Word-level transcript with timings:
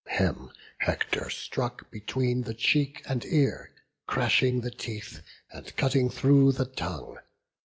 Him 0.07 0.49
Hector 0.79 1.29
struck 1.29 1.91
between 1.91 2.41
the 2.41 2.55
cheek 2.55 3.03
and 3.07 3.23
ear, 3.23 3.71
Crashing 4.07 4.61
the 4.61 4.71
teeth, 4.71 5.21
and 5.51 5.75
cutting 5.77 6.09
through 6.09 6.53
the 6.53 6.65
tongue. 6.65 7.19